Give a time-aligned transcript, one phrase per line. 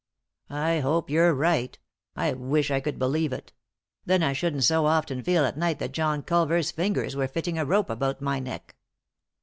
[0.49, 1.77] "I hope you're right.
[2.15, 3.53] I wish I could believe it
[4.03, 7.65] Then I shouldn't so often feel at night that John Culver's fingers were fitting a
[7.67, 8.75] rope about my neck."